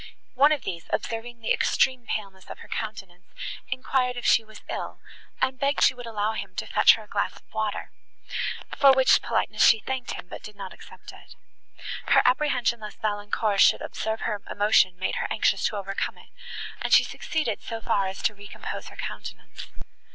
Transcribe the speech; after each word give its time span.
One 0.33 0.51
of 0.51 0.63
these, 0.63 0.87
observing 0.91 1.41
the 1.41 1.53
extreme 1.53 2.07
paleness 2.07 2.49
of 2.49 2.57
her 2.57 2.67
countenance, 2.67 3.27
enquired 3.69 4.17
if 4.17 4.25
she 4.25 4.43
was 4.43 4.63
ill, 4.67 4.99
and 5.39 5.59
begged 5.59 5.83
she 5.83 5.93
would 5.93 6.07
allow 6.07 6.31
him 6.33 6.55
to 6.55 6.65
fetch 6.65 6.95
her 6.95 7.03
a 7.03 7.07
glass 7.07 7.35
of 7.35 7.43
water, 7.53 7.91
for 8.75 8.93
which 8.93 9.21
politeness 9.21 9.63
she 9.63 9.77
thanked 9.81 10.13
him, 10.13 10.27
but 10.27 10.41
did 10.41 10.55
not 10.55 10.73
accept 10.73 11.11
it. 11.11 11.35
Her 12.07 12.23
apprehension 12.25 12.79
lest 12.79 12.99
Valancourt 12.99 13.61
should 13.61 13.83
observe 13.83 14.21
her 14.21 14.41
emotion 14.49 14.97
made 14.97 15.17
her 15.17 15.27
anxious 15.29 15.63
to 15.65 15.75
overcome 15.77 16.17
it, 16.17 16.29
and 16.81 16.91
she 16.91 17.03
succeeded 17.03 17.61
so 17.61 17.79
far 17.79 18.07
as 18.07 18.23
to 18.23 18.33
recompose 18.33 18.87
her 18.87 18.95
countenance. 18.97 19.67